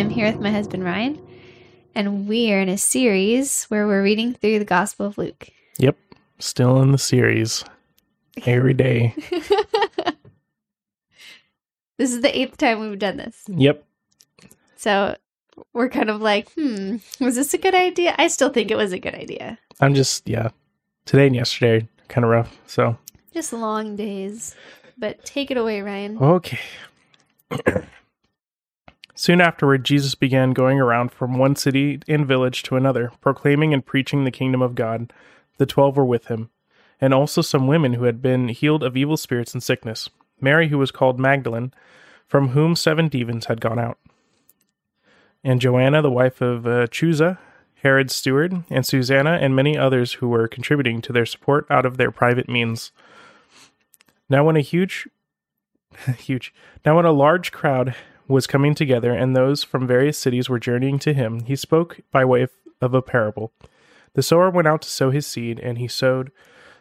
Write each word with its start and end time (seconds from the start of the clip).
I'm 0.00 0.08
here 0.08 0.32
with 0.32 0.40
my 0.40 0.50
husband 0.50 0.82
Ryan, 0.82 1.20
and 1.94 2.26
we 2.26 2.50
are 2.54 2.58
in 2.58 2.70
a 2.70 2.78
series 2.78 3.64
where 3.64 3.86
we're 3.86 4.02
reading 4.02 4.32
through 4.32 4.58
the 4.58 4.64
Gospel 4.64 5.04
of 5.04 5.18
Luke. 5.18 5.50
Yep. 5.76 5.94
Still 6.38 6.80
in 6.80 6.90
the 6.90 6.96
series. 6.96 7.64
Every 8.46 8.72
day. 8.72 9.14
This 11.98 12.14
is 12.14 12.22
the 12.22 12.34
eighth 12.34 12.56
time 12.56 12.80
we've 12.80 12.98
done 12.98 13.18
this, 13.18 13.44
yep. 13.46 13.84
so 14.74 15.18
we're 15.74 15.90
kind 15.90 16.08
of 16.08 16.22
like, 16.22 16.50
hmm, 16.52 16.96
was 17.20 17.36
this 17.36 17.52
a 17.52 17.58
good 17.58 17.74
idea? 17.74 18.14
I 18.16 18.28
still 18.28 18.48
think 18.48 18.70
it 18.70 18.76
was 18.76 18.94
a 18.94 18.98
good 18.98 19.14
idea. 19.14 19.58
I'm 19.82 19.94
just, 19.94 20.26
yeah. 20.26 20.48
Today 21.04 21.26
and 21.26 21.36
yesterday, 21.36 21.86
kind 22.08 22.24
of 22.24 22.30
rough. 22.30 22.58
So, 22.66 22.96
Just 23.34 23.52
long 23.52 23.96
days, 23.96 24.54
but 24.96 25.22
take 25.26 25.50
it 25.50 25.58
away, 25.58 25.82
Ryan. 25.82 26.16
okay. 26.16 26.58
Soon 29.20 29.42
afterward, 29.42 29.84
Jesus 29.84 30.14
began 30.14 30.54
going 30.54 30.80
around 30.80 31.12
from 31.12 31.36
one 31.36 31.54
city 31.54 32.00
and 32.08 32.26
village 32.26 32.62
to 32.62 32.76
another, 32.76 33.12
proclaiming 33.20 33.74
and 33.74 33.84
preaching 33.84 34.24
the 34.24 34.30
kingdom 34.30 34.62
of 34.62 34.74
God. 34.74 35.12
The 35.58 35.66
twelve 35.66 35.98
were 35.98 36.06
with 36.06 36.28
him, 36.28 36.48
and 37.02 37.12
also 37.12 37.42
some 37.42 37.66
women 37.66 37.92
who 37.92 38.04
had 38.04 38.22
been 38.22 38.48
healed 38.48 38.82
of 38.82 38.96
evil 38.96 39.18
spirits 39.18 39.52
and 39.52 39.62
sickness. 39.62 40.08
Mary, 40.40 40.68
who 40.68 40.78
was 40.78 40.90
called 40.90 41.20
Magdalene, 41.20 41.74
from 42.26 42.48
whom 42.48 42.74
seven 42.74 43.08
demons 43.08 43.44
had 43.44 43.60
gone 43.60 43.78
out. 43.78 43.98
And 45.44 45.60
Joanna, 45.60 46.00
the 46.00 46.10
wife 46.10 46.40
of 46.40 46.66
uh, 46.66 46.86
Chuza, 46.86 47.36
Herod's 47.82 48.14
steward, 48.14 48.64
and 48.70 48.86
Susanna, 48.86 49.32
and 49.32 49.54
many 49.54 49.76
others 49.76 50.14
who 50.14 50.30
were 50.30 50.48
contributing 50.48 51.02
to 51.02 51.12
their 51.12 51.26
support 51.26 51.66
out 51.68 51.84
of 51.84 51.98
their 51.98 52.10
private 52.10 52.48
means. 52.48 52.90
Now, 54.30 54.44
when 54.44 54.56
a 54.56 54.60
huge, 54.60 55.06
huge, 56.16 56.54
now 56.86 56.96
when 56.96 57.04
a 57.04 57.12
large 57.12 57.52
crowd 57.52 57.94
was 58.32 58.46
coming 58.46 58.74
together, 58.74 59.12
and 59.12 59.34
those 59.34 59.62
from 59.62 59.86
various 59.86 60.18
cities 60.18 60.48
were 60.48 60.58
journeying 60.58 60.98
to 61.00 61.12
him, 61.12 61.40
he 61.40 61.56
spoke 61.56 62.00
by 62.10 62.24
way 62.24 62.42
of, 62.80 62.94
a 62.94 63.02
parable. 63.02 63.52
The 64.14 64.22
sower 64.22 64.48
went 64.48 64.66
out 64.66 64.82
to 64.82 64.88
sow 64.88 65.10
his 65.10 65.26
seed, 65.26 65.60
and 65.60 65.76
he 65.76 65.86
sowed. 65.86 66.32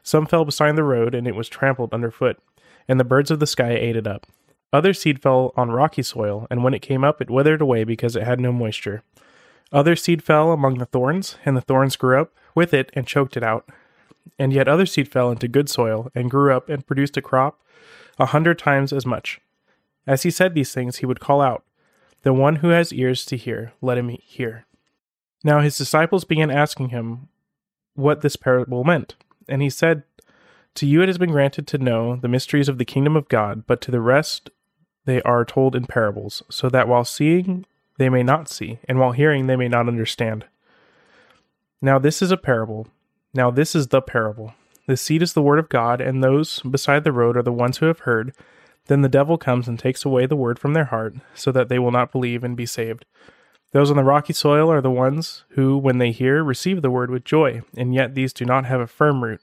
Some 0.02 0.26
fell 0.26 0.46
beside 0.46 0.76
the 0.76 0.84
road, 0.84 1.14
and 1.14 1.28
it 1.28 1.36
was 1.36 1.50
trampled 1.50 1.94
underfoot, 1.94 2.38
and 2.88 3.00
the 3.00 3.04
birds 3.04 3.32
of 3.32 3.40
the 3.40 3.48
sky 3.48 3.72
ate 3.72 3.98
it 3.98 4.08
up. 4.08 4.26
Other 4.72 4.94
seed 4.94 5.22
fell 5.22 5.54
on 5.58 5.72
rocky 5.72 6.04
soil, 6.04 6.48
and 6.50 6.64
when 6.64 6.74
it 6.74 6.82
came 6.82 7.04
up, 7.04 7.22
it 7.22 7.30
withered 7.30 7.62
away 7.62 7.84
because 7.84 8.16
it 8.16 8.24
had 8.24 8.40
no 8.40 8.52
moisture. 8.52 9.04
Other 9.72 9.96
seed 9.96 10.24
fell 10.24 10.52
among 10.52 10.78
the 10.78 10.86
thorns, 10.86 11.38
and 11.46 11.58
the 11.58 11.62
thorns 11.62 11.96
grew 11.96 12.20
up 12.20 12.34
with 12.56 12.74
it 12.74 12.92
and 12.94 13.06
choked 13.06 13.36
it 13.36 13.44
out. 13.44 13.68
And 14.38 14.54
yet 14.54 14.68
other 14.68 14.86
seed 14.86 15.08
fell 15.12 15.32
into 15.32 15.48
good 15.48 15.70
soil, 15.70 16.12
and 16.16 16.32
grew 16.32 16.54
up 16.54 16.70
and 16.70 16.86
produced 16.86 17.18
a 17.18 17.22
crop 17.22 17.60
a 18.18 18.28
hundred 18.28 18.60
times 18.60 18.94
as 18.94 19.06
much. 19.06 19.42
As 20.08 20.24
he 20.24 20.32
said 20.32 20.54
these 20.54 20.74
things, 20.74 20.98
he 20.98 21.06
would 21.06 21.20
call 21.20 21.42
out, 21.42 21.64
The 22.24 22.34
one 22.34 22.58
who 22.58 22.70
has 22.70 22.94
ears 22.94 23.26
to 23.26 23.38
hear, 23.38 23.74
let 23.82 23.98
him 23.98 24.10
hear. 24.10 24.66
Now 25.44 25.62
his 25.62 25.78
disciples 25.78 26.24
began 26.24 26.52
asking 26.52 26.90
him 26.90 27.30
what 27.96 28.22
this 28.22 28.36
parable 28.36 28.84
meant. 28.84 29.16
And 29.48 29.62
he 29.62 29.70
said, 29.70 30.04
To 30.76 30.86
you 30.86 31.02
it 31.02 31.10
has 31.10 31.18
been 31.18 31.32
granted 31.32 31.68
to 31.68 31.78
know 31.78 32.16
the 32.16 32.28
mysteries 32.28 32.70
of 32.70 32.78
the 32.78 32.86
kingdom 32.86 33.16
of 33.16 33.30
God, 33.30 33.66
but 33.68 33.82
to 33.82 33.92
the 33.92 34.02
rest 34.02 34.50
they 35.06 35.22
are 35.24 35.46
told 35.46 35.76
in 35.76 35.86
parables, 35.86 36.44
so 36.50 36.70
that 36.70 36.88
while 36.88 37.06
seeing 37.06 37.66
they 37.98 38.10
may 38.10 38.24
not 38.24 38.50
see, 38.50 38.80
and 38.88 39.00
while 39.00 39.12
hearing 39.12 39.48
they 39.48 39.56
may 39.56 39.68
not 39.68 39.88
understand. 39.88 40.46
Now 41.82 42.00
this 42.00 42.22
is 42.22 42.32
a 42.32 42.38
parable. 42.38 42.88
Now 43.34 43.52
this 43.52 43.76
is 43.76 43.88
the 43.88 44.02
parable. 44.02 44.54
The 44.88 44.98
seed 44.98 45.22
is 45.22 45.34
the 45.34 45.42
word 45.42 45.60
of 45.60 45.70
God, 45.70 46.02
and 46.02 46.24
those 46.24 46.60
beside 46.62 47.04
the 47.04 47.12
road 47.12 47.38
are 47.38 47.44
the 47.44 47.52
ones 47.52 47.78
who 47.78 47.86
have 47.86 48.00
heard. 48.00 48.34
Then 48.90 49.04
the 49.04 49.08
devil 49.08 49.38
comes 49.38 49.68
and 49.68 49.78
takes 49.78 50.04
away 50.04 50.26
the 50.26 50.36
word 50.36 50.58
from 50.58 50.74
their 50.74 50.86
heart, 50.86 51.14
so 51.36 51.52
that 51.52 51.70
they 51.70 51.78
will 51.78 51.92
not 51.92 52.12
believe 52.12 52.44
and 52.44 52.58
be 52.58 52.66
saved. 52.66 53.06
Those 53.72 53.92
on 53.92 53.98
the 53.98 54.04
rocky 54.04 54.34
soil 54.34 54.72
are 54.72 54.82
the 54.82 54.90
ones 54.90 55.44
who, 55.50 55.78
when 55.78 56.00
they 56.00 56.12
hear, 56.12 56.44
receive 56.44 56.82
the 56.82 56.90
word 56.90 57.12
with 57.12 57.24
joy, 57.24 57.62
and 57.78 57.94
yet 57.94 58.16
these 58.16 58.34
do 58.34 58.46
not 58.46 58.66
have 58.66 58.82
a 58.82 58.88
firm 58.88 59.24
root. 59.24 59.42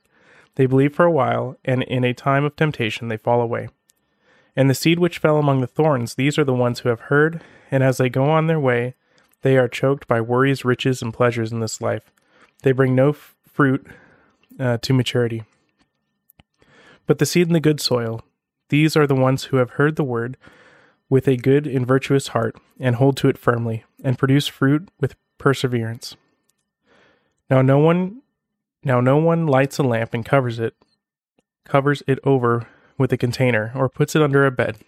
They 0.57 0.67
believe 0.67 0.97
for 0.97 1.05
a 1.05 1.12
while, 1.12 1.57
and 1.65 1.84
in 1.84 2.03
a 2.03 2.12
time 2.12 2.43
of 2.43 2.57
temptation 2.57 3.07
they 3.07 3.17
fall 3.17 3.41
away. 3.41 3.69
And 4.57 4.69
the 4.69 4.75
seed 4.75 4.99
which 4.99 5.19
fell 5.19 5.39
among 5.39 5.61
the 5.61 5.69
thorns, 5.69 6.17
these 6.17 6.39
are 6.41 6.45
the 6.45 6.53
ones 6.53 6.81
who 6.81 6.89
have 6.89 7.03
heard, 7.03 7.41
and 7.71 7.84
as 7.84 7.99
they 7.99 8.09
go 8.09 8.25
on 8.25 8.49
their 8.49 8.59
way, 8.59 8.97
they 9.43 9.57
are 9.57 9.69
choked 9.69 10.09
by 10.09 10.21
worries, 10.21 10.65
riches, 10.65 11.03
and 11.03 11.15
pleasures 11.15 11.53
in 11.53 11.61
this 11.61 11.81
life. 11.81 12.11
They 12.65 12.73
bring 12.73 12.97
no 12.97 13.11
f- 13.11 13.37
fruit 13.47 13.87
uh, 14.59 14.78
to 14.78 14.93
maturity. 14.93 15.45
But 17.07 17.21
the 17.21 17.27
seed 17.27 17.47
in 17.47 17.53
the 17.53 17.61
good 17.61 17.81
soil, 17.81 18.23
these 18.69 18.97
are 18.97 19.06
the 19.06 19.15
ones 19.15 19.44
who 19.44 19.56
have 19.56 19.71
heard 19.71 19.97
the 19.97 20.04
word 20.04 20.37
with 21.09 21.28
a 21.28 21.37
good 21.37 21.66
and 21.66 21.87
virtuous 21.87 22.28
heart, 22.28 22.56
and 22.81 22.97
hold 22.97 23.16
to 23.19 23.28
it 23.28 23.38
firmly, 23.38 23.84
and 24.03 24.19
produce 24.19 24.49
fruit 24.49 24.88
with 25.00 25.15
perseverance. 25.38 26.16
Now 27.49 27.62
no 27.62 27.78
one 27.78 28.22
now 28.82 29.00
no 29.00 29.16
one 29.16 29.47
lights 29.47 29.78
a 29.78 29.82
lamp 29.82 30.15
and 30.15 30.25
covers 30.25 30.59
it 30.59 30.75
covers 31.65 32.03
it 32.06 32.19
over 32.25 32.66
with 32.99 33.12
a 33.12 33.16
container, 33.16 33.72
or 33.75 33.88
puts 33.88 34.16
it 34.16 34.22
under 34.22 34.47
a 34.47 34.50
bed, 34.50 34.78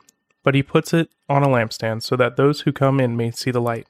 but 0.42 0.54
he 0.54 0.62
puts 0.62 0.94
it 0.94 1.10
on 1.28 1.42
a 1.42 1.48
lampstand, 1.48 2.02
so 2.02 2.16
that 2.16 2.36
those 2.36 2.62
who 2.62 2.72
come 2.72 3.00
in 3.00 3.16
may 3.16 3.30
see 3.30 3.50
the 3.50 3.60
light. 3.60 3.86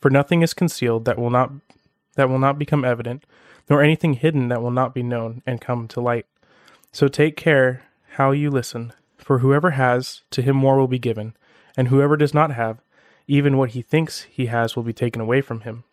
For 0.00 0.10
nothing 0.10 0.42
is 0.42 0.54
concealed 0.54 1.04
that 1.06 1.18
will 1.18 1.30
not 1.30 1.50
that 2.16 2.28
will 2.28 2.38
not 2.38 2.58
become 2.58 2.84
evident, 2.84 3.24
nor 3.70 3.82
anything 3.82 4.14
hidden 4.14 4.48
that 4.48 4.62
will 4.62 4.70
not 4.70 4.94
be 4.94 5.02
known 5.02 5.42
and 5.46 5.60
come 5.60 5.88
to 5.88 6.00
light. 6.00 6.26
So 6.92 7.08
take 7.08 7.36
care 7.36 7.82
how 8.12 8.32
you 8.32 8.50
listen, 8.50 8.92
for 9.28 9.40
whoever 9.40 9.72
has, 9.72 10.22
to 10.30 10.40
him 10.40 10.56
more 10.56 10.78
will 10.78 10.88
be 10.88 10.98
given, 10.98 11.36
and 11.76 11.88
whoever 11.88 12.16
does 12.16 12.32
not 12.32 12.50
have, 12.50 12.80
even 13.26 13.58
what 13.58 13.72
he 13.72 13.82
thinks 13.82 14.22
he 14.22 14.46
has 14.46 14.74
will 14.74 14.82
be 14.82 14.94
taken 14.94 15.20
away 15.20 15.42
from 15.42 15.60
him. 15.60 15.84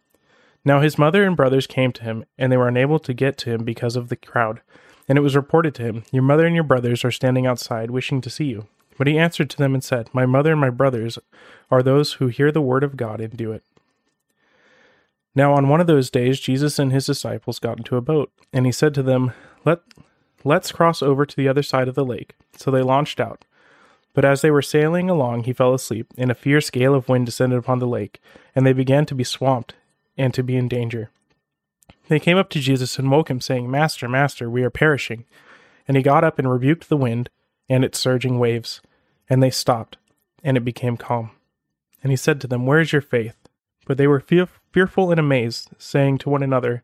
Now 0.63 0.79
his 0.79 0.97
mother 0.97 1.25
and 1.25 1.35
brothers 1.35 1.67
came 1.67 1.91
to 1.91 2.03
him, 2.03 2.23
and 2.37 2.49
they 2.49 2.55
were 2.55 2.69
unable 2.69 2.97
to 2.99 3.13
get 3.13 3.37
to 3.39 3.49
him 3.49 3.65
because 3.65 3.97
of 3.97 4.07
the 4.07 4.15
crowd. 4.15 4.61
And 5.09 5.17
it 5.17 5.21
was 5.21 5.35
reported 5.35 5.75
to 5.75 5.83
him, 5.83 6.05
Your 6.13 6.23
mother 6.23 6.45
and 6.45 6.55
your 6.55 6.63
brothers 6.63 7.03
are 7.03 7.11
standing 7.11 7.45
outside, 7.45 7.91
wishing 7.91 8.21
to 8.21 8.29
see 8.29 8.45
you. 8.45 8.67
But 8.97 9.07
he 9.07 9.19
answered 9.19 9.49
to 9.49 9.57
them 9.57 9.73
and 9.73 9.83
said, 9.83 10.09
My 10.13 10.25
mother 10.25 10.53
and 10.53 10.61
my 10.61 10.69
brothers 10.69 11.19
are 11.69 11.83
those 11.83 12.13
who 12.13 12.27
hear 12.27 12.53
the 12.53 12.61
word 12.61 12.85
of 12.85 12.95
God 12.95 13.19
and 13.19 13.35
do 13.35 13.51
it. 13.51 13.65
Now 15.35 15.53
on 15.53 15.67
one 15.67 15.81
of 15.81 15.87
those 15.87 16.09
days 16.09 16.39
Jesus 16.39 16.79
and 16.79 16.93
his 16.93 17.05
disciples 17.05 17.59
got 17.59 17.79
into 17.79 17.97
a 17.97 18.01
boat, 18.01 18.31
and 18.53 18.65
he 18.65 18.71
said 18.71 18.93
to 18.93 19.03
them, 19.03 19.33
Let 19.65 19.81
let's 20.45 20.71
cross 20.71 21.01
over 21.01 21.25
to 21.25 21.35
the 21.35 21.49
other 21.49 21.63
side 21.63 21.89
of 21.89 21.95
the 21.95 22.05
lake. 22.05 22.35
So 22.55 22.71
they 22.71 22.81
launched 22.81 23.19
out. 23.19 23.43
But 24.13 24.23
as 24.23 24.41
they 24.41 24.49
were 24.49 24.61
sailing 24.61 25.09
along, 25.09 25.43
he 25.43 25.51
fell 25.51 25.73
asleep, 25.73 26.07
and 26.17 26.31
a 26.31 26.35
fierce 26.35 26.69
gale 26.69 26.95
of 26.95 27.09
wind 27.09 27.25
descended 27.25 27.59
upon 27.59 27.79
the 27.79 27.87
lake, 27.87 28.21
and 28.55 28.65
they 28.65 28.71
began 28.71 29.05
to 29.07 29.15
be 29.15 29.25
swamped 29.25 29.73
and 30.17 30.33
to 30.33 30.41
be 30.41 30.55
in 30.55 30.69
danger. 30.69 31.09
They 32.07 32.19
came 32.19 32.37
up 32.37 32.49
to 32.51 32.59
Jesus 32.59 32.97
and 32.97 33.11
woke 33.11 33.29
him, 33.29 33.41
saying, 33.41 33.69
Master, 33.69 34.07
Master, 34.07 34.49
we 34.49 34.63
are 34.63 34.69
perishing. 34.69 35.25
And 35.87 35.97
he 35.97 36.03
got 36.03 36.23
up 36.23 36.39
and 36.39 36.49
rebuked 36.49 36.87
the 36.87 36.97
wind 36.97 37.29
and 37.67 37.83
its 37.83 37.99
surging 37.99 38.39
waves, 38.39 38.81
and 39.29 39.43
they 39.43 39.49
stopped, 39.49 39.97
and 40.43 40.55
it 40.55 40.63
became 40.63 40.97
calm. 40.97 41.31
And 42.01 42.11
he 42.11 42.15
said 42.15 42.39
to 42.41 42.47
them, 42.47 42.65
Where 42.65 42.79
is 42.79 42.93
your 42.93 43.01
faith? 43.01 43.35
But 43.85 43.97
they 43.97 44.07
were 44.07 44.19
fear- 44.19 44.47
fearful 44.71 45.11
and 45.11 45.19
amazed, 45.19 45.69
saying 45.77 46.19
to 46.19 46.29
one 46.29 46.43
another, 46.43 46.83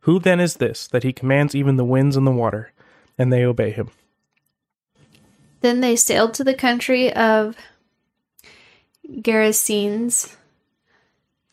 Who 0.00 0.18
then 0.18 0.40
is 0.40 0.56
this, 0.56 0.88
that 0.88 1.02
he 1.02 1.12
commands 1.12 1.54
even 1.54 1.76
the 1.76 1.84
winds 1.84 2.16
and 2.16 2.26
the 2.26 2.32
water, 2.32 2.72
and 3.18 3.32
they 3.32 3.44
obey 3.44 3.70
him? 3.70 3.90
Then 5.60 5.80
they 5.80 5.96
sailed 5.96 6.34
to 6.34 6.44
the 6.44 6.54
country 6.54 7.12
of 7.12 7.56
Gerasenes, 9.08 10.36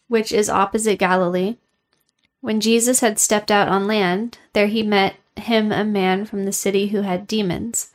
which 0.07 0.31
is 0.31 0.49
opposite 0.49 0.99
Galilee. 0.99 1.57
When 2.41 2.59
Jesus 2.59 2.99
had 2.99 3.19
stepped 3.19 3.51
out 3.51 3.67
on 3.67 3.87
land, 3.87 4.39
there 4.53 4.67
he 4.67 4.83
met 4.83 5.15
him 5.37 5.71
a 5.71 5.83
man 5.83 6.25
from 6.25 6.43
the 6.43 6.51
city 6.51 6.87
who 6.87 7.01
had 7.01 7.27
demons. 7.27 7.91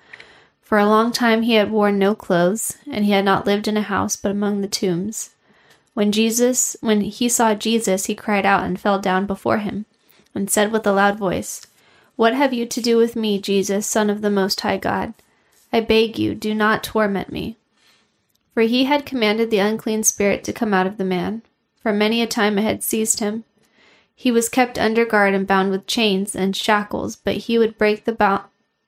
For 0.63 0.79
a 0.79 0.87
long 0.87 1.13
time 1.13 1.43
he 1.43 1.55
had 1.55 1.71
worn 1.71 1.99
no 1.99 2.15
clothes, 2.15 2.77
and 2.91 3.05
he 3.05 3.13
had 3.13 3.25
not 3.25 3.47
lived 3.47 3.69
in 3.69 3.77
a 3.77 3.83
house 3.83 4.17
but 4.17 4.31
among 4.33 4.61
the 4.61 4.69
tombs. 4.69 5.31
When 5.95 6.13
Jesus 6.13 6.77
when 6.81 7.03
he 7.03 7.29
saw 7.29 7.55
Jesus, 7.55 8.07
he 8.07 8.15
cried 8.15 8.45
out 8.45 8.65
and 8.65 8.81
fell 8.81 8.99
down 8.99 9.27
before 9.27 9.59
him, 9.59 9.87
and 10.35 10.51
said 10.51 10.73
with 10.73 10.87
a 10.87 10.93
loud 10.93 11.19
voice, 11.19 11.67
What 12.17 12.35
have 12.35 12.55
you 12.55 12.65
to 12.65 12.81
do 12.81 12.97
with 12.97 13.15
me, 13.15 13.39
Jesus, 13.39 13.87
Son 13.87 14.09
of 14.09 14.23
the 14.23 14.31
Most 14.31 14.63
High 14.63 14.79
God? 14.79 15.13
I 15.73 15.81
beg 15.81 16.19
you, 16.19 16.35
do 16.35 16.55
not 16.55 16.83
torment 16.83 17.31
me. 17.31 17.59
For 18.55 18.63
he 18.63 18.85
had 18.85 19.05
commanded 19.05 19.51
the 19.51 19.59
unclean 19.59 20.03
spirit 20.03 20.43
to 20.45 20.53
come 20.53 20.73
out 20.73 20.87
of 20.87 20.97
the 20.97 21.05
man. 21.05 21.43
For 21.83 21.93
many 21.93 22.23
a 22.23 22.27
time 22.27 22.59
it 22.59 22.63
had 22.63 22.83
seized 22.83 23.21
him. 23.21 23.45
He 24.15 24.33
was 24.33 24.49
kept 24.49 24.79
under 24.79 25.05
guard 25.05 25.35
and 25.35 25.47
bound 25.47 25.71
with 25.71 25.87
chains 25.87 26.35
and 26.35 26.57
shackles, 26.57 27.17
but 27.17 27.37
he 27.37 27.59
would 27.59 27.77
break 27.77 28.05
the 28.05 28.13
bo- 28.13 28.45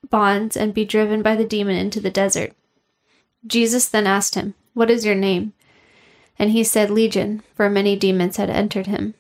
bonds 0.09 0.57
and 0.57 0.73
be 0.73 0.87
driven 0.87 1.21
by 1.21 1.37
the 1.37 1.45
demon 1.45 1.77
into 1.77 2.01
the 2.01 2.11
desert. 2.11 2.55
Jesus 3.47 3.87
then 3.87 4.07
asked 4.07 4.37
him, 4.37 4.55
What 4.73 4.91
is 4.91 5.05
your 5.05 5.15
name? 5.15 5.53
And 6.39 6.53
he 6.53 6.65
said, 6.65 6.91
Legion, 6.91 7.43
for 7.55 7.69
many 7.69 7.95
demons 7.95 8.39
had 8.39 8.49
entered 8.49 8.87
him. 8.87 9.13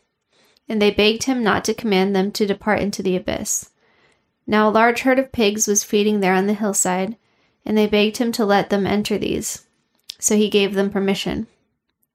And 0.66 0.81
they 0.81 0.90
begged 0.90 1.25
him 1.25 1.43
not 1.43 1.62
to 1.66 1.75
command 1.75 2.16
them 2.16 2.32
to 2.32 2.46
depart 2.46 2.81
into 2.81 3.02
the 3.02 3.14
abyss. 3.14 3.69
Now 4.50 4.66
a 4.66 4.72
large 4.72 5.00
herd 5.00 5.18
of 5.18 5.30
pigs 5.30 5.68
was 5.68 5.84
feeding 5.84 6.20
there 6.20 6.32
on 6.32 6.46
the 6.46 6.54
hillside, 6.54 7.18
and 7.66 7.76
they 7.76 7.86
begged 7.86 8.16
him 8.16 8.32
to 8.32 8.46
let 8.46 8.70
them 8.70 8.86
enter 8.86 9.18
these. 9.18 9.66
So 10.18 10.36
he 10.36 10.48
gave 10.48 10.72
them 10.72 10.88
permission. 10.88 11.46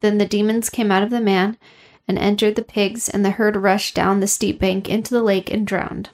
Then 0.01 0.17
the 0.17 0.25
demons 0.25 0.71
came 0.71 0.91
out 0.91 1.03
of 1.03 1.11
the 1.11 1.21
man 1.21 1.59
and 2.07 2.17
entered 2.17 2.55
the 2.55 2.63
pigs, 2.63 3.07
and 3.07 3.23
the 3.23 3.29
herd 3.29 3.55
rushed 3.55 3.93
down 3.93 4.19
the 4.19 4.25
steep 4.25 4.59
bank 4.59 4.89
into 4.89 5.13
the 5.13 5.21
lake 5.21 5.53
and 5.53 5.65
drowned. 5.65 6.09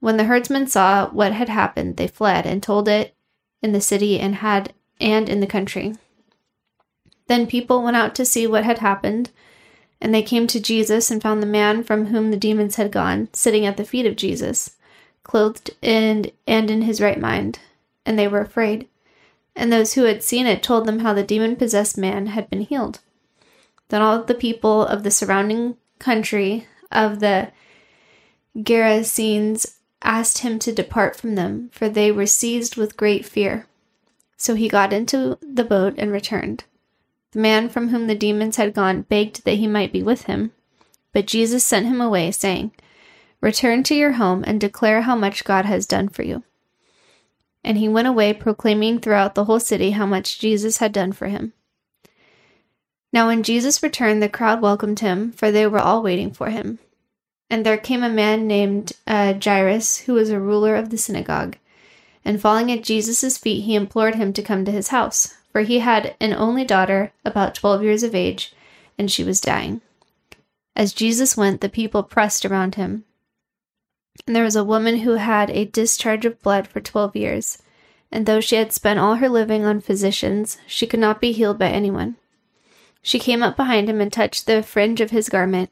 When 0.00 0.16
the 0.16 0.24
herdsmen 0.24 0.68
saw 0.68 1.10
what 1.10 1.32
had 1.32 1.50
happened, 1.50 1.98
they 1.98 2.08
fled 2.08 2.46
and 2.46 2.62
told 2.62 2.88
it 2.88 3.14
in 3.62 3.72
the 3.72 3.82
city 3.82 4.18
and 4.18 4.36
had 4.36 4.72
and 4.98 5.28
in 5.28 5.40
the 5.40 5.46
country. 5.46 5.96
Then 7.26 7.46
people 7.46 7.82
went 7.82 7.96
out 7.96 8.14
to 8.14 8.24
see 8.24 8.46
what 8.46 8.64
had 8.64 8.78
happened, 8.78 9.30
and 10.00 10.14
they 10.14 10.22
came 10.22 10.46
to 10.46 10.58
Jesus 10.58 11.10
and 11.10 11.20
found 11.20 11.42
the 11.42 11.46
man 11.46 11.84
from 11.84 12.06
whom 12.06 12.30
the 12.30 12.38
demons 12.38 12.76
had 12.76 12.90
gone 12.90 13.28
sitting 13.34 13.66
at 13.66 13.76
the 13.76 13.84
feet 13.84 14.06
of 14.06 14.16
Jesus, 14.16 14.76
clothed 15.28 15.70
and 15.80 16.32
and 16.48 16.70
in 16.70 16.82
his 16.82 17.00
right 17.00 17.20
mind, 17.20 17.60
and 18.04 18.18
they 18.18 18.26
were 18.26 18.40
afraid. 18.40 18.88
And 19.54 19.72
those 19.72 19.94
who 19.94 20.04
had 20.04 20.24
seen 20.24 20.46
it 20.46 20.62
told 20.62 20.86
them 20.86 21.00
how 21.00 21.12
the 21.12 21.22
demon 21.22 21.54
possessed 21.54 21.96
man 21.96 22.26
had 22.26 22.50
been 22.50 22.62
healed. 22.62 22.98
Then 23.88 24.02
all 24.02 24.22
the 24.22 24.34
people 24.34 24.84
of 24.84 25.04
the 25.04 25.10
surrounding 25.10 25.76
country 25.98 26.66
of 26.90 27.20
the 27.20 27.52
Gerasenes 28.56 29.76
asked 30.02 30.38
him 30.38 30.58
to 30.60 30.72
depart 30.72 31.16
from 31.16 31.34
them, 31.34 31.70
for 31.72 31.88
they 31.88 32.10
were 32.10 32.26
seized 32.26 32.76
with 32.76 32.96
great 32.96 33.24
fear. 33.24 33.66
So 34.36 34.54
he 34.54 34.68
got 34.68 34.92
into 34.92 35.38
the 35.42 35.64
boat 35.64 35.94
and 35.98 36.12
returned. 36.12 36.64
The 37.32 37.40
man 37.40 37.68
from 37.68 37.88
whom 37.88 38.06
the 38.06 38.14
demons 38.14 38.56
had 38.56 38.74
gone 38.74 39.02
begged 39.02 39.44
that 39.44 39.56
he 39.56 39.66
might 39.66 39.92
be 39.92 40.02
with 40.02 40.24
him, 40.24 40.52
but 41.12 41.26
Jesus 41.26 41.64
sent 41.64 41.86
him 41.86 42.00
away, 42.00 42.30
saying, 42.30 42.72
Return 43.40 43.82
to 43.84 43.94
your 43.94 44.12
home 44.12 44.42
and 44.46 44.60
declare 44.60 45.02
how 45.02 45.14
much 45.14 45.44
God 45.44 45.64
has 45.64 45.86
done 45.86 46.08
for 46.08 46.22
you. 46.22 46.42
And 47.62 47.78
he 47.78 47.88
went 47.88 48.08
away 48.08 48.32
proclaiming 48.32 48.98
throughout 48.98 49.34
the 49.34 49.44
whole 49.44 49.60
city 49.60 49.92
how 49.92 50.06
much 50.06 50.38
Jesus 50.38 50.78
had 50.78 50.92
done 50.92 51.12
for 51.12 51.26
him. 51.26 51.52
Now, 53.12 53.28
when 53.28 53.42
Jesus 53.42 53.82
returned, 53.82 54.22
the 54.22 54.28
crowd 54.28 54.60
welcomed 54.60 55.00
him, 55.00 55.32
for 55.32 55.50
they 55.50 55.66
were 55.66 55.78
all 55.78 56.02
waiting 56.02 56.32
for 56.32 56.50
him. 56.50 56.78
And 57.48 57.64
there 57.64 57.78
came 57.78 58.02
a 58.02 58.08
man 58.08 58.46
named 58.46 58.92
uh, 59.06 59.34
Jairus, 59.42 59.98
who 60.00 60.14
was 60.14 60.30
a 60.30 60.40
ruler 60.40 60.76
of 60.76 60.90
the 60.90 60.98
synagogue. 60.98 61.56
And 62.24 62.40
falling 62.40 62.70
at 62.70 62.84
Jesus' 62.84 63.38
feet, 63.38 63.62
he 63.62 63.74
implored 63.74 64.16
him 64.16 64.32
to 64.34 64.42
come 64.42 64.64
to 64.64 64.72
his 64.72 64.88
house, 64.88 65.36
for 65.50 65.62
he 65.62 65.78
had 65.78 66.14
an 66.20 66.34
only 66.34 66.64
daughter, 66.64 67.12
about 67.24 67.54
twelve 67.54 67.82
years 67.82 68.02
of 68.02 68.14
age, 68.14 68.52
and 68.98 69.10
she 69.10 69.24
was 69.24 69.40
dying. 69.40 69.80
As 70.76 70.92
Jesus 70.92 71.36
went, 71.36 71.62
the 71.62 71.70
people 71.70 72.02
pressed 72.02 72.44
around 72.44 72.74
him. 72.74 73.04
And 74.26 74.36
there 74.36 74.44
was 74.44 74.56
a 74.56 74.64
woman 74.64 74.98
who 74.98 75.12
had 75.12 75.50
a 75.50 75.64
discharge 75.64 76.24
of 76.24 76.42
blood 76.42 76.68
for 76.68 76.80
twelve 76.80 77.16
years, 77.16 77.62
and 78.10 78.26
though 78.26 78.40
she 78.40 78.56
had 78.56 78.72
spent 78.72 78.98
all 78.98 79.16
her 79.16 79.28
living 79.28 79.64
on 79.64 79.80
physicians, 79.80 80.58
she 80.66 80.86
could 80.86 81.00
not 81.00 81.20
be 81.20 81.32
healed 81.32 81.58
by 81.58 81.68
anyone. 81.68 82.16
She 83.02 83.18
came 83.18 83.42
up 83.42 83.56
behind 83.56 83.88
him 83.88 84.00
and 84.00 84.12
touched 84.12 84.46
the 84.46 84.62
fringe 84.62 85.00
of 85.00 85.10
his 85.10 85.28
garment, 85.28 85.70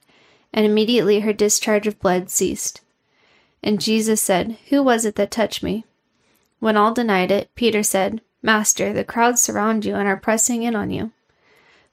and 0.52 0.64
immediately 0.64 1.20
her 1.20 1.32
discharge 1.32 1.86
of 1.86 2.00
blood 2.00 2.30
ceased. 2.30 2.80
And 3.62 3.80
Jesus 3.80 4.22
said, 4.22 4.56
Who 4.68 4.82
was 4.82 5.04
it 5.04 5.16
that 5.16 5.30
touched 5.30 5.62
me? 5.62 5.84
When 6.60 6.76
all 6.76 6.94
denied 6.94 7.30
it, 7.30 7.50
Peter 7.54 7.82
said, 7.82 8.22
Master, 8.42 8.92
the 8.92 9.04
crowds 9.04 9.42
surround 9.42 9.84
you 9.84 9.96
and 9.96 10.06
are 10.06 10.16
pressing 10.16 10.62
in 10.62 10.76
on 10.76 10.90
you. 10.90 11.10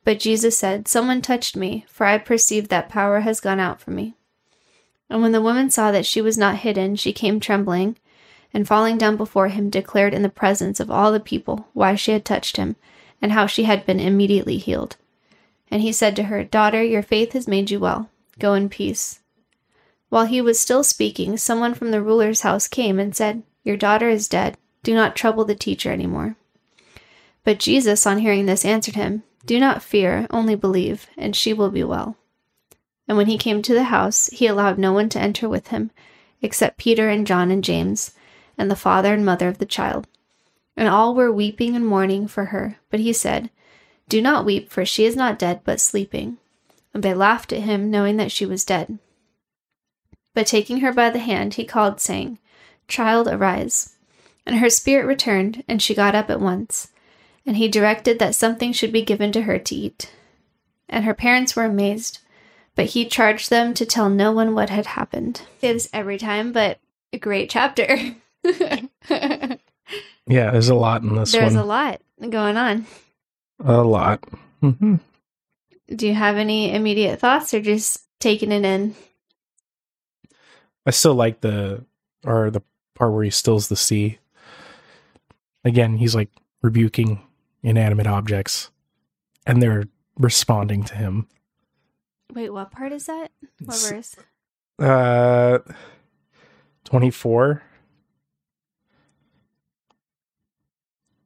But 0.06 0.20
Jesus 0.20 0.58
said, 0.58 0.88
Someone 0.88 1.22
touched 1.22 1.56
me, 1.56 1.86
for 1.88 2.06
I 2.06 2.18
perceive 2.18 2.68
that 2.68 2.90
power 2.90 3.22
has 3.22 3.40
gone 3.40 3.60
out 3.60 3.82
from 3.82 3.96
me. 3.96 4.14
And 5.14 5.22
when 5.22 5.32
the 5.32 5.44
woman 5.44 5.70
saw 5.70 5.92
that 5.92 6.08
she 6.08 6.22
was 6.22 6.40
not 6.40 6.58
hidden, 6.58 6.96
she 6.96 7.14
came 7.14 7.40
trembling, 7.40 7.98
and 8.52 8.68
falling 8.68 8.98
down 8.98 9.16
before 9.16 9.50
him, 9.50 9.70
declared 9.70 10.12
in 10.12 10.24
the 10.24 10.28
presence 10.28 10.80
of 10.80 10.90
all 10.90 11.12
the 11.12 11.20
people 11.20 11.68
why 11.74 11.94
she 11.94 12.14
had 12.14 12.26
touched 12.26 12.58
him, 12.58 12.78
and 13.22 13.32
how 13.32 13.46
she 13.46 13.66
had 13.66 13.86
been 13.86 14.00
immediately 14.00 14.58
healed. 14.58 14.96
And 15.70 15.84
he 15.84 15.92
said 15.92 16.16
to 16.16 16.24
her, 16.24 16.44
Daughter, 16.44 16.82
your 16.84 17.04
faith 17.04 17.34
has 17.34 17.48
made 17.48 17.70
you 17.70 17.80
well. 17.80 18.10
Go 18.40 18.56
in 18.56 18.70
peace. 18.70 19.20
While 20.10 20.26
he 20.26 20.42
was 20.42 20.60
still 20.60 20.84
speaking, 20.84 21.38
someone 21.38 21.76
from 21.76 21.92
the 21.92 22.02
ruler's 22.02 22.42
house 22.42 22.68
came 22.68 23.00
and 23.00 23.16
said, 23.16 23.44
Your 23.64 23.78
daughter 23.78 24.10
is 24.10 24.28
dead. 24.28 24.58
Do 24.82 24.96
not 24.96 25.16
trouble 25.16 25.46
the 25.46 25.54
teacher 25.54 25.92
any 25.92 26.08
more. 26.08 26.38
But 27.44 27.60
Jesus, 27.60 28.08
on 28.08 28.18
hearing 28.18 28.48
this, 28.48 28.66
answered 28.66 28.96
him, 28.96 29.22
Do 29.46 29.60
not 29.60 29.84
fear, 29.84 30.26
only 30.32 30.56
believe, 30.56 31.06
and 31.16 31.36
she 31.36 31.54
will 31.54 31.70
be 31.70 31.84
well. 31.84 32.18
And 33.08 33.18
when 33.18 33.28
he 33.28 33.38
came 33.38 33.62
to 33.62 33.74
the 33.74 33.86
house, 33.86 34.28
he 34.28 34.48
allowed 34.48 34.78
no 34.78 34.94
one 34.94 35.10
to 35.10 35.20
enter 35.20 35.50
with 35.50 35.70
him, 35.70 35.92
except 36.42 36.78
Peter 36.78 37.10
and 37.10 37.28
John 37.28 37.52
and 37.52 37.64
James, 37.64 38.12
and 38.58 38.72
the 38.72 38.76
father 38.76 39.14
and 39.14 39.26
mother 39.26 39.48
of 39.48 39.58
the 39.58 39.66
child. 39.66 40.08
And 40.78 40.88
all 40.88 41.14
were 41.14 41.32
weeping 41.32 41.76
and 41.76 41.86
mourning 41.86 42.28
for 42.28 42.46
her. 42.46 42.78
But 42.90 43.00
he 43.00 43.14
said, 43.14 43.50
do 44.10 44.22
not 44.22 44.46
weep, 44.46 44.70
for 44.70 44.86
she 44.86 45.06
is 45.06 45.16
not 45.16 45.40
dead, 45.40 45.62
but 45.64 45.80
sleeping. 45.80 46.38
And 46.94 47.04
they 47.04 47.14
laughed 47.14 47.54
at 47.54 47.62
him, 47.62 47.90
knowing 47.90 48.18
that 48.18 48.32
she 48.32 48.46
was 48.46 48.66
dead. 48.66 49.00
But 50.34 50.48
taking 50.48 50.80
her 50.80 50.94
by 50.94 51.10
the 51.10 51.20
hand, 51.20 51.56
he 51.56 51.66
called, 51.66 52.00
saying, 52.00 52.40
Child, 52.88 53.28
arise. 53.28 53.96
And 54.46 54.58
her 54.58 54.70
spirit 54.70 55.06
returned, 55.06 55.64
and 55.68 55.82
she 55.82 55.96
got 55.96 56.16
up 56.16 56.30
at 56.30 56.42
once. 56.42 56.90
And 57.46 57.58
he 57.58 57.68
directed 57.68 58.20
that 58.20 58.36
something 58.36 58.72
should 58.74 58.92
be 58.92 59.04
given 59.04 59.32
to 59.32 59.44
her 59.44 59.58
to 59.58 59.76
eat. 59.76 60.12
And 60.90 61.06
her 61.06 61.14
parents 61.14 61.56
were 61.56 61.66
amazed, 61.66 62.20
but 62.76 62.86
he 62.88 63.06
charged 63.06 63.50
them 63.50 63.74
to 63.76 63.86
tell 63.86 64.10
no 64.10 64.32
one 64.32 64.56
what 64.56 64.70
had 64.70 64.86
happened. 64.86 65.42
Gives 65.62 65.90
every 65.94 66.18
time, 66.18 66.52
but 66.52 66.80
a 67.12 67.18
great 67.18 67.50
chapter. 67.50 67.98
yeah, 69.10 69.58
there's 70.28 70.70
a 70.70 70.76
lot 70.76 71.02
in 71.04 71.16
this 71.16 71.32
There's 71.32 71.54
one. 71.54 71.64
a 71.64 71.66
lot 71.66 72.02
going 72.30 72.58
on. 72.58 72.86
A 73.64 73.82
lot. 73.84 74.24
hmm 74.62 74.96
Do 75.94 76.08
you 76.08 76.14
have 76.14 76.38
any 76.38 76.74
immediate 76.74 77.20
thoughts 77.20 77.54
or 77.54 77.62
just 77.62 78.04
taking 78.20 78.52
it 78.52 78.66
in? 78.66 78.96
I 80.86 80.92
still 80.92 81.16
like 81.16 81.42
the 81.42 81.86
or 82.26 82.50
the 82.50 82.62
part 82.96 83.14
where 83.14 83.24
he 83.24 83.30
stills 83.30 83.68
the 83.70 83.76
sea. 83.76 84.20
Again, 85.64 85.98
he's 85.98 86.16
like 86.16 86.30
rebuking 86.62 87.22
inanimate 87.62 88.08
objects, 88.08 88.70
and 89.46 89.62
they're 89.62 89.86
responding 90.18 90.84
to 90.86 90.96
him. 90.96 91.28
Wait, 92.34 92.50
what 92.52 92.72
part 92.72 92.92
is 92.92 93.06
that? 93.06 93.32
What 93.64 93.76
S- 93.76 93.90
verse? 93.90 94.16
Uh, 94.80 95.60
twenty 96.84 97.12
four. 97.12 97.62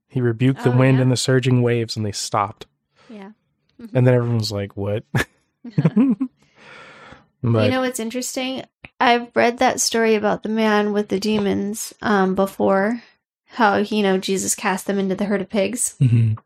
He 0.09 0.21
rebuked 0.21 0.63
the 0.63 0.71
Oh, 0.73 0.77
wind 0.77 0.97
yeah? 0.97 1.03
and 1.03 1.11
the 1.11 1.17
surging 1.17 1.61
waves, 1.61 1.95
and 1.95 2.05
they 2.05 2.11
stopped. 2.11 2.65
Yeah. 3.09 3.31
And 3.93 4.07
then 4.07 4.13
everyone 4.13 4.39
was 4.39 4.51
like, 4.51 4.75
"What?" 4.75 5.03
but 5.73 6.25
you 7.43 7.69
know 7.69 7.81
what's 7.81 7.99
interesting? 7.99 8.63
I've 8.99 9.29
read 9.35 9.59
that 9.59 9.79
story 9.79 10.15
about 10.15 10.41
the 10.43 10.49
man 10.49 10.91
with 10.93 11.09
the 11.09 11.19
demons 11.19 11.93
um, 12.01 12.33
before. 12.35 13.03
How 13.49 13.77
you 13.77 14.01
know 14.03 14.17
Jesus 14.17 14.55
cast 14.55 14.87
them 14.87 14.97
into 14.99 15.15
the 15.15 15.25
herd 15.25 15.41
of 15.41 15.49
pigs. 15.49 15.95
Mhm. 16.01 16.37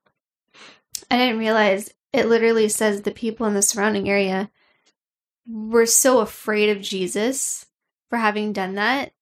I 1.10 1.18
didn't 1.18 1.40
realize 1.40 1.94
it 2.14 2.28
literally 2.28 2.68
says 2.70 3.02
the 3.02 3.12
people 3.12 3.46
in 3.46 3.54
the 3.54 3.62
surrounding 3.62 4.10
area 4.10 4.50
were 5.48 5.86
so 5.86 6.20
afraid 6.20 6.70
of 6.70 6.82
Jesus 6.82 7.66
for 8.10 8.18
having 8.18 8.54
done 8.54 8.76
that. 8.76 9.14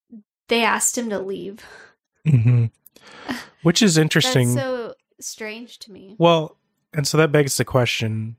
They 0.48 0.63
asked 0.63 0.98
him 0.98 1.10
to 1.10 1.19
leave. 1.19 1.63
Mhm. 2.27 2.72
which 3.63 3.81
is 3.81 3.98
interesting. 3.98 4.55
That's 4.55 4.65
so 4.65 4.93
strange 5.19 5.79
to 5.79 5.91
me. 5.91 6.15
Well, 6.17 6.58
and 6.93 7.08
so 7.08 7.17
that 7.17 7.31
begs 7.31 7.58
the 7.58 7.65
question 7.65 8.36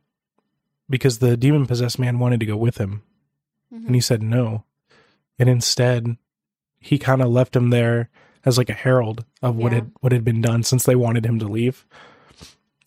because 0.88 1.18
the 1.18 1.36
demon 1.36 1.66
possessed 1.66 1.98
man 1.98 2.18
wanted 2.18 2.40
to 2.40 2.46
go 2.46 2.56
with 2.56 2.78
him 2.78 3.02
Mhm. 3.72 3.86
and 3.86 3.94
he 3.94 4.00
said 4.00 4.22
no. 4.22 4.64
And 5.38 5.48
instead, 5.48 6.16
he 6.78 6.98
kind 6.98 7.22
of 7.22 7.28
left 7.28 7.54
him 7.56 7.70
there 7.70 8.10
as 8.44 8.58
like 8.58 8.70
a 8.70 8.74
herald 8.74 9.24
of 9.42 9.56
what 9.56 9.72
Yeah. 9.72 9.76
had 9.78 9.92
what 10.00 10.12
had 10.12 10.24
been 10.24 10.40
done 10.40 10.62
since 10.62 10.84
they 10.84 10.96
wanted 10.96 11.24
him 11.26 11.38
to 11.38 11.46
leave. 11.46 11.86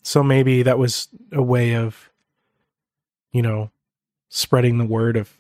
So 0.04 0.22
maybe 0.22 0.64
that 0.64 0.78
was 0.78 1.08
a 1.32 1.42
way 1.42 1.76
of 1.76 2.10
you 3.32 3.42
know, 3.42 3.72
spreading 4.30 4.78
the 4.78 4.86
word 4.86 5.18
of 5.18 5.36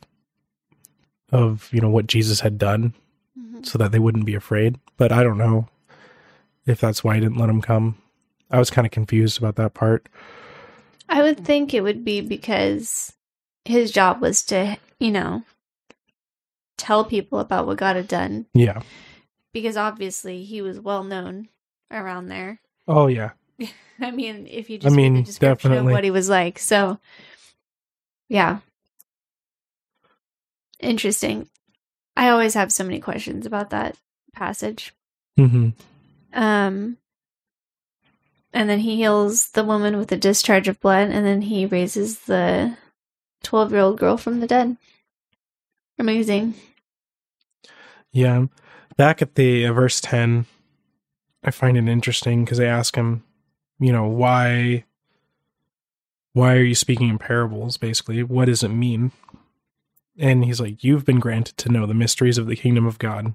of, 1.32 1.70
you 1.72 1.80
know, 1.82 1.90
what 1.90 2.08
Jesus 2.08 2.40
had 2.42 2.58
done 2.58 2.94
Mhm. 3.40 3.66
so 3.66 3.78
that 3.78 3.92
they 3.92 4.00
wouldn't 4.00 4.26
be 4.26 4.36
afraid. 4.36 4.80
But 4.98 5.12
I 5.12 5.22
don't 5.24 5.38
know 5.38 5.68
if 6.66 6.80
that's 6.80 7.04
why 7.04 7.16
he 7.16 7.22
didn't 7.22 7.38
let 7.38 7.50
him 7.50 7.62
come. 7.62 7.98
I 8.52 8.60
was 8.60 8.70
kind 8.70 8.86
of 8.86 8.92
confused 8.92 9.38
about 9.38 9.56
that 9.56 9.74
part. 9.74 10.08
I 11.10 11.22
would 11.24 11.44
think 11.46 11.74
it 11.74 11.82
would 11.82 12.04
be 12.06 12.22
because 12.22 13.14
his 13.66 13.92
job 13.92 14.22
was 14.22 14.44
to, 14.46 14.78
you 15.00 15.12
know, 15.12 15.44
tell 16.78 17.04
people 17.04 17.40
about 17.40 17.66
what 17.68 17.78
God 17.78 17.96
had 17.96 18.08
done. 18.08 18.46
Yeah. 18.54 18.82
Because 19.54 19.78
obviously 19.78 20.44
he 20.44 20.62
was 20.62 20.80
well 20.80 21.04
known 21.04 21.50
around 21.92 22.28
there. 22.28 22.60
Oh 22.88 23.08
yeah. 23.08 23.32
I 24.00 24.12
mean, 24.12 24.48
if 24.50 24.70
you 24.70 24.78
I 24.78 24.80
just 24.80 24.96
read 24.96 25.04
mean, 25.04 25.14
the 25.16 25.22
description 25.24 25.72
definitely. 25.72 25.92
of 25.94 25.96
what 25.96 26.04
he 26.04 26.12
was 26.12 26.30
like. 26.30 26.60
So, 26.60 27.00
yeah. 28.30 28.60
Interesting. 30.80 31.50
I 32.16 32.30
always 32.30 32.54
have 32.56 32.72
so 32.72 32.84
many 32.84 33.00
questions 33.00 33.46
about 33.46 33.70
that 33.72 33.96
passage. 34.34 34.94
hmm 35.38 35.70
Um, 36.34 36.98
And 38.54 38.70
then 38.70 38.80
he 38.80 38.98
heals 38.98 39.50
the 39.52 39.64
woman 39.64 39.98
with 39.98 40.12
a 40.12 40.18
discharge 40.18 40.68
of 40.68 40.80
blood, 40.80 41.10
and 41.10 41.26
then 41.26 41.42
he 41.44 41.66
raises 41.66 42.20
the 42.22 42.78
12 43.44 43.72
year 43.72 43.82
old 43.82 44.00
girl 44.00 44.18
from 44.18 44.40
the 44.40 44.48
dead. 44.48 44.78
Amazing. 46.00 46.56
Yeah. 48.12 48.46
Back 48.98 49.22
at 49.22 49.36
the 49.36 49.66
uh, 49.66 49.74
verse 49.74 50.00
10, 50.02 50.46
I 51.44 51.52
find 51.52 51.78
it 51.78 51.88
interesting 51.88 52.44
because 52.46 52.58
they 52.60 52.68
ask 52.68 52.96
him, 52.96 53.24
you 53.84 53.92
know, 53.92 54.06
why 54.06 54.86
why 56.32 56.56
are 56.56 56.64
you 56.64 56.74
speaking 56.74 57.10
in 57.10 57.20
parables 57.20 57.78
basically? 57.78 58.24
What 58.24 58.46
does 58.46 58.64
it 58.64 58.70
mean? 58.70 59.12
And 60.18 60.46
he's 60.46 60.62
like, 60.62 60.84
you've 60.84 61.06
been 61.06 61.20
granted 61.20 61.58
to 61.58 61.70
know 61.70 61.86
the 61.86 61.94
mysteries 61.94 62.38
of 62.38 62.48
the 62.48 62.56
kingdom 62.56 62.86
of 62.86 62.98
God. 62.98 63.34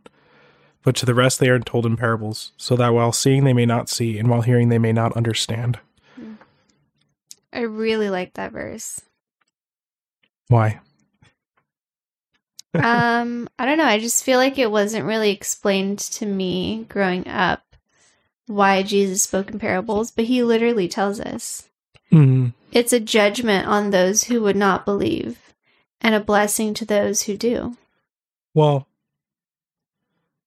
But 0.82 0.96
to 0.96 1.06
the 1.06 1.14
rest 1.14 1.38
they 1.38 1.50
are 1.50 1.58
told 1.58 1.84
in 1.84 1.96
parables, 1.96 2.52
so 2.56 2.76
that 2.76 2.94
while 2.94 3.12
seeing 3.12 3.44
they 3.44 3.52
may 3.52 3.66
not 3.66 3.88
see, 3.88 4.16
and 4.16 4.28
while 4.30 4.42
hearing 4.42 4.68
they 4.68 4.78
may 4.78 4.92
not 4.92 5.16
understand. 5.16 5.80
I 7.52 7.60
really 7.60 8.10
like 8.10 8.34
that 8.34 8.52
verse. 8.52 9.02
Why? 10.46 10.80
um, 12.74 13.48
I 13.58 13.66
don't 13.66 13.76
know. 13.76 13.84
I 13.84 13.98
just 13.98 14.24
feel 14.24 14.38
like 14.38 14.56
it 14.56 14.70
wasn't 14.70 15.04
really 15.04 15.30
explained 15.30 15.98
to 15.98 16.26
me 16.26 16.86
growing 16.88 17.26
up 17.26 17.67
why 18.48 18.82
Jesus 18.82 19.22
spoke 19.22 19.50
in 19.50 19.58
parables, 19.58 20.10
but 20.10 20.24
he 20.24 20.42
literally 20.42 20.88
tells 20.88 21.20
us. 21.20 21.68
Mm, 22.10 22.52
It's 22.72 22.92
a 22.92 23.00
judgment 23.00 23.66
on 23.68 23.90
those 23.90 24.24
who 24.24 24.42
would 24.42 24.56
not 24.56 24.84
believe 24.84 25.38
and 26.00 26.14
a 26.14 26.20
blessing 26.20 26.74
to 26.74 26.84
those 26.84 27.22
who 27.22 27.36
do. 27.36 27.76
well, 28.54 28.86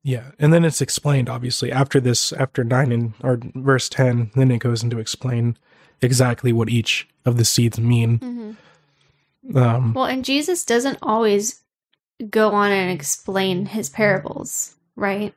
yeah, 0.03 0.31
and 0.39 0.51
then 0.51 0.65
it's 0.65 0.81
explained 0.81 1.29
obviously 1.29 1.71
after 1.71 1.99
this, 1.99 2.33
after 2.33 2.63
nine 2.63 2.91
and 2.91 3.13
or 3.23 3.37
verse 3.53 3.87
ten. 3.87 4.31
Then 4.35 4.49
it 4.49 4.57
goes 4.57 4.81
into 4.81 4.97
explain 4.97 5.57
exactly 6.01 6.51
what 6.51 6.69
each 6.69 7.07
of 7.23 7.37
the 7.37 7.45
seeds 7.45 7.79
mean. 7.79 8.17
Mm-hmm. 8.17 9.57
Um, 9.57 9.93
Well, 9.93 10.05
and 10.05 10.25
Jesus 10.25 10.65
doesn't 10.65 10.97
always 11.03 11.61
go 12.31 12.49
on 12.49 12.71
and 12.71 12.91
explain 12.91 13.67
his 13.67 13.89
parables, 13.89 14.73
right? 14.95 15.35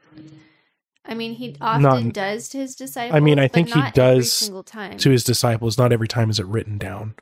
I 1.06 1.14
mean, 1.14 1.34
he 1.34 1.54
often 1.60 1.82
Not- 1.82 2.12
does 2.14 2.48
to 2.50 2.58
his 2.58 2.74
disciples. 2.74 3.16
I 3.16 3.20
mean, 3.20 3.38
I 3.38 3.46
think 3.48 3.68
he 3.72 3.82
does 3.92 4.32
single 4.32 4.62
time. 4.62 4.96
to 4.98 5.10
his 5.10 5.22
disciples. 5.24 5.76
Not 5.76 5.92
every 5.92 6.08
time 6.08 6.30
is 6.30 6.38
it 6.40 6.46
written 6.46 6.78
down, 6.78 7.14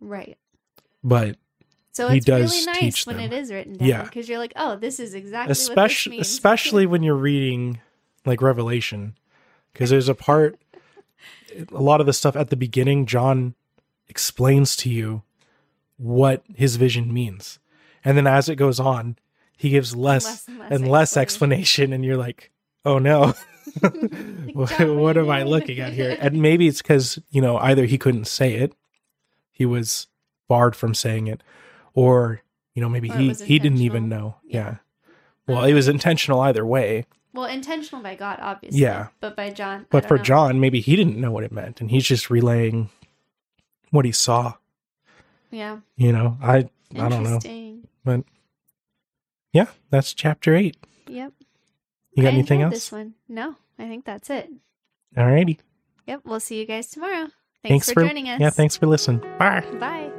right. 0.00 0.36
but 1.04 1.36
So 1.92 2.08
He 2.08 2.16
it's 2.18 2.26
does 2.26 2.52
really 2.52 2.66
nice 2.66 2.78
teach 2.80 3.06
when 3.06 3.16
them. 3.16 3.32
it 3.32 3.36
is 3.36 3.52
written 3.52 3.76
down 3.76 3.88
Yeah. 3.88 4.02
because 4.02 4.28
you're 4.28 4.38
like, 4.38 4.52
oh, 4.56 4.76
this 4.76 4.98
is 5.00 5.14
exactly 5.14 5.52
especially 5.52 6.10
what 6.16 6.18
this 6.20 6.28
means. 6.28 6.34
especially 6.34 6.86
when 6.86 7.02
you're 7.02 7.14
reading 7.14 7.80
like 8.24 8.42
Revelation, 8.42 9.16
because 9.72 9.90
there's 9.90 10.08
a 10.08 10.14
part, 10.14 10.58
a 11.72 11.80
lot 11.82 12.00
of 12.00 12.06
the 12.06 12.12
stuff 12.12 12.36
at 12.36 12.50
the 12.50 12.56
beginning, 12.56 13.06
John 13.06 13.54
explains 14.08 14.76
to 14.76 14.90
you 14.90 15.22
what 15.96 16.42
his 16.54 16.76
vision 16.76 17.12
means, 17.14 17.58
and 18.04 18.16
then 18.16 18.26
as 18.26 18.48
it 18.48 18.56
goes 18.56 18.80
on, 18.80 19.16
he 19.56 19.70
gives 19.70 19.94
less, 19.94 20.24
Less 20.24 20.48
and 20.48 20.58
less 20.58 20.70
and 20.72 20.88
less 20.88 21.16
explanation. 21.16 21.20
explanation, 21.60 21.92
and 21.92 22.04
you're 22.04 22.16
like, 22.16 22.50
oh 22.84 22.98
no. 22.98 23.34
what, 24.52 24.80
what 24.80 25.16
am 25.16 25.30
I 25.30 25.44
looking 25.44 25.78
at 25.78 25.92
here? 25.92 26.16
And 26.20 26.42
maybe 26.42 26.66
it's 26.66 26.82
because 26.82 27.18
you 27.30 27.40
know 27.40 27.56
either 27.58 27.84
he 27.84 27.98
couldn't 27.98 28.26
say 28.26 28.54
it, 28.54 28.74
he 29.50 29.64
was 29.64 30.08
barred 30.48 30.74
from 30.74 30.94
saying 30.94 31.26
it, 31.28 31.42
or 31.94 32.42
you 32.74 32.82
know 32.82 32.88
maybe 32.88 33.10
Or 33.10 33.16
he 33.16 33.32
he 33.32 33.58
didn't 33.58 33.80
even 33.80 34.08
know. 34.08 34.36
Yeah. 34.44 34.76
Yeah. 35.46 35.54
Well, 35.54 35.64
it 35.64 35.74
was 35.74 35.88
intentional 35.88 36.40
either 36.40 36.64
way. 36.64 37.06
Well, 37.32 37.46
intentional 37.46 38.02
by 38.02 38.16
God, 38.16 38.38
obviously. 38.40 38.80
Yeah. 38.80 39.08
But 39.20 39.36
by 39.36 39.50
John. 39.50 39.86
But 39.90 40.06
for 40.06 40.16
know. 40.16 40.22
John, 40.22 40.60
maybe 40.60 40.80
he 40.80 40.96
didn't 40.96 41.16
know 41.16 41.30
what 41.30 41.44
it 41.44 41.52
meant, 41.52 41.80
and 41.80 41.90
he's 41.90 42.04
just 42.04 42.30
relaying 42.30 42.90
what 43.90 44.04
he 44.04 44.12
saw. 44.12 44.54
Yeah. 45.50 45.78
You 45.96 46.12
know, 46.12 46.38
I 46.42 46.68
I 46.96 47.08
don't 47.08 47.22
know, 47.22 47.38
but 48.04 48.24
yeah, 49.52 49.66
that's 49.90 50.14
chapter 50.14 50.54
eight. 50.54 50.76
Yep. 51.08 51.32
You 52.14 52.22
got 52.22 52.30
I 52.30 52.32
anything 52.32 52.62
else? 52.62 52.74
This 52.74 52.92
one. 52.92 53.14
No, 53.28 53.56
I 53.78 53.88
think 53.88 54.04
that's 54.04 54.30
it. 54.30 54.50
Alrighty. 55.16 55.58
Yep. 56.06 56.22
We'll 56.24 56.40
see 56.40 56.58
you 56.58 56.66
guys 56.66 56.88
tomorrow. 56.88 57.28
Thanks, 57.62 57.86
Thanks 57.86 57.88
for, 57.88 57.94
for 58.02 58.06
joining 58.06 58.28
us. 58.28 58.40
yeah. 58.40 58.50
Thanks 58.50 58.76
for 58.76 58.86
listening. 58.86 59.20
Bye. 59.38 59.64
Bye. 59.78 60.10